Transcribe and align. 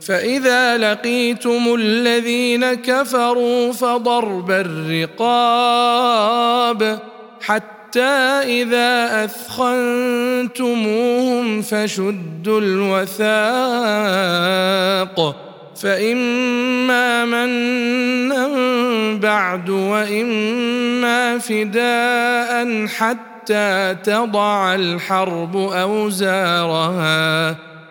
فإذا 0.00 0.78
لقيتم 0.78 1.74
الذين 1.74 2.74
كفروا 2.74 3.72
فضرب 3.72 4.50
الرقاب 4.50 6.28
حتى 7.40 8.42
إذا 8.62 9.24
أثخنتموهم 9.24 9.62
فشدوا 11.62 12.60
الوثاق 12.60 13.38
فإما 15.76 17.24
منا 17.24 18.48
بعد 19.18 19.70
وإما 19.70 21.38
فداء 21.38 22.86
حتى 22.86 23.96
تضع 24.04 24.74
الحرب 24.74 25.56
أوزارها 25.56 27.56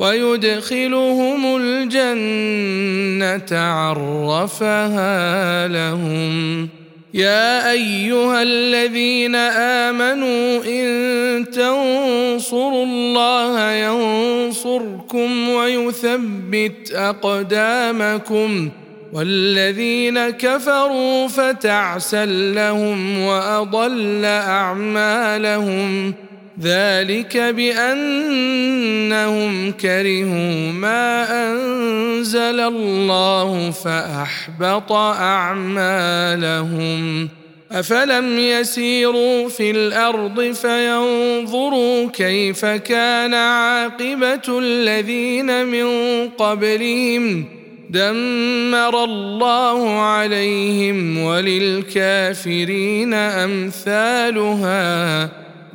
ويدخلهم 0.00 1.56
الجنة 1.56 3.60
عرفها 3.60 5.68
لهم. 5.68 6.68
يا 7.14 7.72
أيها 7.72 8.42
الذين 8.42 9.34
آمنوا 9.34 10.64
إن 10.64 11.50
تنصروا 11.50 12.84
الله 12.84 13.72
ينصركم 13.72 15.48
ويثبت 15.48 16.92
أقدامكم. 16.92 18.70
والذين 19.12 20.30
كفروا 20.30 21.28
فتعسا 21.28 22.26
لهم 22.26 23.18
وأضل 23.18 24.24
أعمالهم. 24.24 26.14
ذلك 26.62 27.36
بأنهم 27.36 28.00
كرهوا 29.72 30.72
ما 30.72 31.26
أنزل 31.52 32.60
الله 32.60 33.70
فأحبط 33.70 34.92
أعمالهم. 34.92 36.30
أفلم 37.72 38.38
يسيروا 38.38 39.48
في 39.48 39.70
الأرض 39.70 40.40
فينظروا 40.40 42.10
كيف 42.10 42.64
كان 42.64 43.34
عاقبة 43.34 44.58
الذين 44.58 45.66
من 45.66 45.86
قبلهم. 46.28 47.44
دمر 47.90 49.04
الله 49.04 50.00
عليهم 50.00 51.18
وللكافرين 51.18 53.14
أمثالها. 53.14 54.60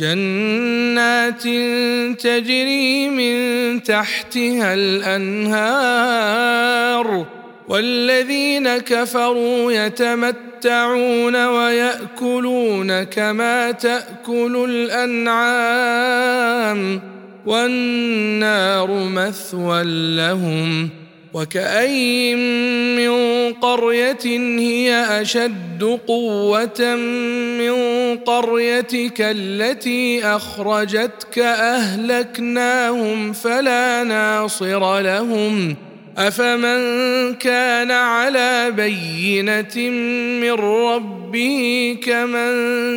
جنات 0.00 1.42
تجري 2.20 3.08
من 3.08 3.82
تحتها 3.82 4.74
الأنهار 4.74 5.96
والذين 7.68 8.78
كفروا 8.78 9.72
يتمتعون 9.72 11.46
ويأكلون 11.46 13.02
كما 13.02 13.70
تأكل 13.70 14.66
الأنعام 14.90 17.00
والنار 17.46 18.90
مثوى 18.90 19.82
لهم 20.16 20.88
وكأين 21.34 22.38
من 22.96 23.12
قرية 23.52 24.26
هي 24.58 25.20
أشد 25.22 25.98
قوة 26.06 26.96
من 27.58 27.70
قريتك 28.16 29.20
التي 29.20 30.24
أخرجتك 30.24 31.38
أهلكناهم 31.38 33.32
فلا 33.32 34.04
ناصر 34.04 35.00
لهم. 35.00 35.76
أفمن 36.18 37.34
كان 37.34 37.90
على 37.90 38.70
بينة 38.70 39.90
من 40.40 40.52
ربه 40.52 41.96
كمن 42.02 42.52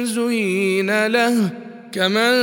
زين 0.05 1.07
له 1.07 1.49
كمن 1.91 2.33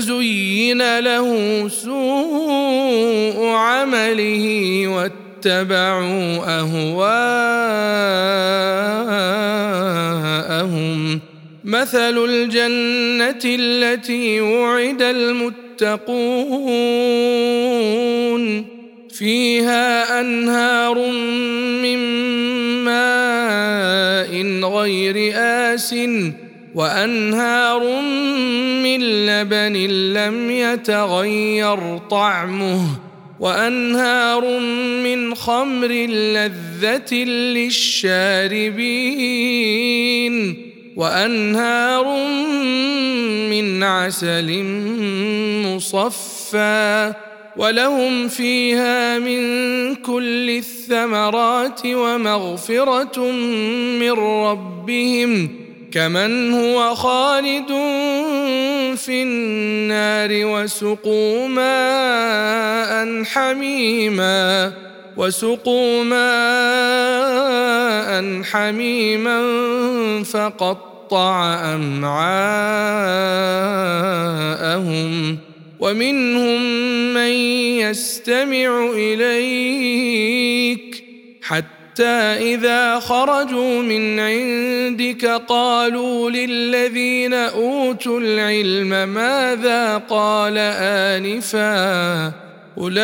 زين 0.00 0.98
له 0.98 1.68
سوء 1.68 3.46
عمله 3.46 4.84
واتبعوا 4.88 6.38
أهواءهم. 6.60 7.30
مثل 11.64 12.24
الجنة 12.24 13.40
التي 13.44 14.40
وعد 14.40 15.02
المتقون. 15.02 16.40
فيها 19.10 20.20
أنهار 20.20 21.10
من 21.82 21.98
ماء 22.84 24.32
غير 24.70 25.32
آسٍ 25.36 25.94
وأنهار 26.74 28.00
من 28.82 29.26
لبن 29.26 29.76
لم 30.12 30.50
يتغير 30.50 31.98
طعمه 31.98 32.86
وأنهار 33.40 34.60
من 35.04 35.34
خمر 35.34 35.88
لذة 36.08 37.14
للشاربين. 37.24 38.30
وأنهار 40.96 42.04
من 43.50 43.82
عسل 43.82 44.62
مصفى 45.66 47.12
ولهم 47.56 48.28
فيها 48.28 49.18
من 49.18 49.40
كل 49.94 50.50
الثمرات 50.50 51.80
ومغفرة 51.86 53.30
من 54.00 54.12
ربهم 54.12 55.48
كمن 55.92 56.52
هو 56.52 56.94
خالد 56.94 57.68
في 58.96 59.22
النار 59.22 60.28
وسقوا 60.32 61.48
ماء 61.48 63.24
حميما 63.24 64.72
وسقوا 65.16 66.04
ماء 66.04 67.40
حميما 68.42 69.42
فقطع 70.24 71.54
أمعاءهم 71.74 72.80
ومنهم 75.80 76.62
من 77.14 77.30
يستمع 77.80 78.90
إليك 78.94 80.30
حتى 81.42 82.04
إذا 82.54 82.98
خرجوا 83.00 83.82
من 83.82 84.20
عندك 84.20 85.26
قالوا 85.26 86.30
للذين 86.30 87.34
أوتوا 87.34 88.20
العلم 88.20 89.08
ماذا 89.08 89.96
قال 89.96 90.58
آنفا 90.78 92.49
أولئك 92.80 93.00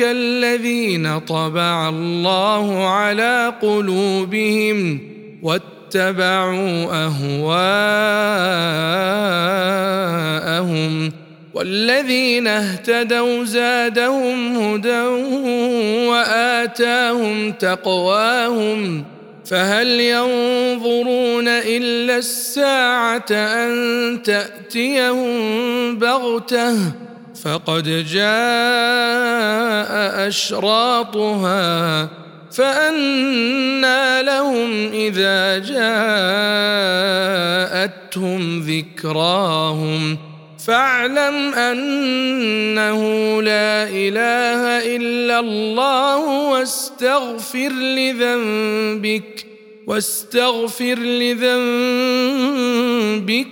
الذين 0.00 1.18
طبع 1.18 1.88
الله 1.88 2.86
على 2.88 3.54
قلوبهم 3.62 5.00
واتبعوا 5.42 7.06
أهواءهم 7.06 7.52
والذين 11.54 12.46
اهتدوا 12.46 13.44
زادهم 13.44 14.56
هدى 14.56 15.02
وآتاهم 16.08 17.52
تقواهم 17.52 19.04
فهل 19.44 20.00
ينظرون 20.00 21.48
إلا 21.48 22.16
الساعة 22.16 23.30
أن 23.30 24.22
تأتيهم 24.22 25.98
بغتة 25.98 26.76
فقد 27.44 28.06
جاء 28.06 29.92
أشراطها 30.28 32.08
فانى 32.52 34.22
لهم 34.22 34.92
إذا 34.92 35.58
جاءتهم 37.78 38.60
ذكراهم. 38.60 40.18
فاعلم 40.66 41.54
أنه 41.54 43.02
لا 43.42 43.82
إله 43.88 44.96
إلا 44.96 45.40
الله 45.40 46.50
واستغفر 46.50 47.68
لذنبك 47.72 49.51
واستغفر 49.86 50.98
لذنبك 50.98 51.58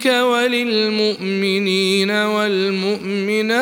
وللمؤمنين 0.06 2.10
والمؤمنات 2.10 3.60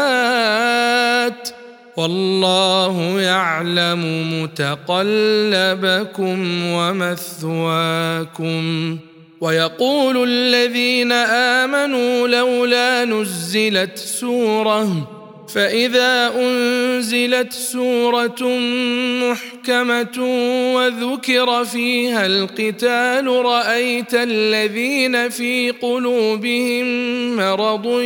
والله 1.97 3.21
يعلم 3.21 4.03
متقلبكم 4.43 6.63
ومثواكم. 6.73 8.63
ويقول 9.41 10.29
الذين 10.29 11.13
آمنوا 11.63 12.29
لولا 12.29 13.05
نزلت 13.05 13.99
سورة 13.99 15.18
فإذا 15.55 16.33
أنزلت 16.37 17.53
سورة 17.53 18.59
محكمة 19.23 20.19
وذكر 20.75 21.65
فيها 21.65 22.27
القتال 22.27 23.27
رأيت 23.27 24.15
الذين 24.15 25.29
في 25.29 25.71
قلوبهم 25.71 26.87
مرض 27.37 28.01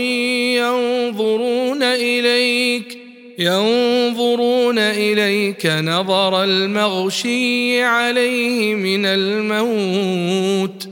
ينظرون 0.56 1.82
إليك 1.82 2.98
ينظرون 3.38 4.78
إليك 4.78 5.66
نظر 5.66 6.44
المغشي 6.44 7.82
عليه 7.82 8.74
من 8.74 9.06
الموت. 9.06 10.91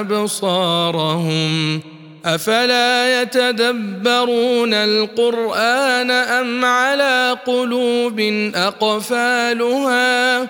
أبصارهم 0.00 1.80
أفلا 2.24 3.22
يتدبرون 3.22 4.74
القرآن 4.74 6.10
أم 6.10 6.64
على 6.64 7.36
قلوب 7.46 8.20
أقفالها 8.54 10.40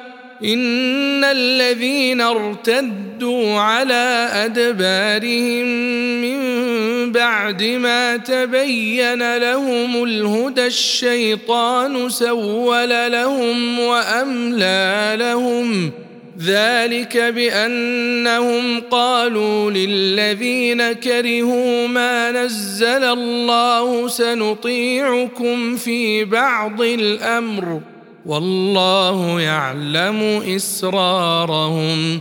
إن 0.44 1.24
الذين 1.24 2.20
ارتدوا 2.20 3.60
على 3.60 4.28
أدبارهم 4.32 5.66
من 6.20 6.59
بعد 7.06 7.62
ما 7.62 8.16
تبين 8.16 9.36
لهم 9.36 10.04
الهدى 10.04 10.66
الشيطان 10.66 12.08
سول 12.08 13.12
لهم 13.12 13.78
وأملى 13.78 15.16
لهم. 15.18 15.90
ذلك 16.42 17.16
بأنهم 17.16 18.80
قالوا 18.90 19.70
للذين 19.70 20.92
كرهوا 20.92 21.88
ما 21.88 22.30
نزل 22.30 23.04
الله 23.04 24.08
سنطيعكم 24.08 25.76
في 25.76 26.24
بعض 26.24 26.82
الأمر. 26.82 27.80
والله 28.26 29.40
يعلم 29.40 30.42
إسرارهم. 30.56 32.20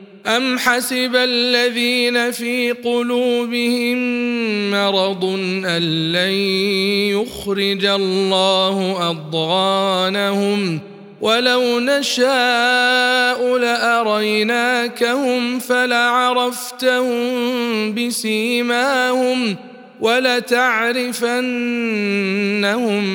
أم 0.27 0.59
حسب 0.59 1.15
الذين 1.15 2.31
في 2.31 2.71
قلوبهم 2.71 3.97
مرض 4.71 5.25
أن 5.65 6.11
لن 6.11 6.33
يخرج 7.19 7.85
الله 7.85 9.09
أضغانهم؟ 9.09 10.79
ولو 11.21 11.79
نشاء 11.79 13.57
لأريناكهم 13.57 15.59
فلعرفتهم 15.59 17.23
بسيماهم 17.93 19.55
ولتعرفنهم 20.01 21.11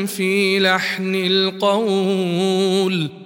في 0.06 0.58
لحن 0.58 1.14
القول. 1.14 3.25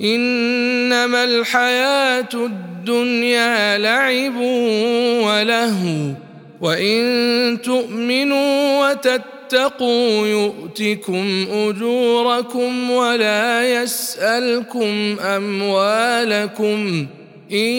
إنما 0.00 1.24
الحياة 1.24 2.28
الدنيا 2.34 3.78
لعب 3.78 4.36
ولهو 5.26 6.12
وإن 6.60 7.58
تؤمنوا 7.64 8.90
وتتقوا 8.90 10.26
يؤتكم 10.26 11.46
أجوركم 11.52 12.90
ولا 12.90 13.82
يسألكم 13.82 15.16
أموالكم 15.20 17.06
إن 17.52 17.72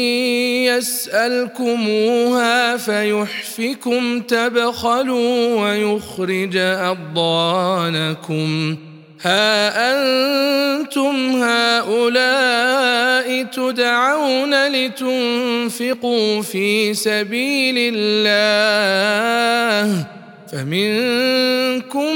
يسألكموها 0.66 2.78
فيحفكم 2.78 4.22
تبخلوا 4.22 5.62
ويخرج 5.62 6.58
أضغانكم. 6.58 8.78
ها 9.22 9.92
أنتم 9.92 11.44
هؤلاء 11.44 13.44
تدعون 13.44 14.68
لتنفقوا 14.68 16.42
في 16.42 16.94
سبيل 16.94 17.76
الله 17.96 20.06
فمنكم 20.52 22.16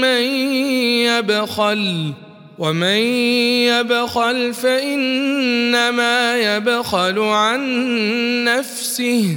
من 0.00 0.22
يبخل 1.06 2.12
ومن 2.58 3.02
يبخل 3.66 4.54
فإنما 4.54 6.36
يبخل 6.36 7.18
عن 7.18 7.64
نفسه 8.44 9.36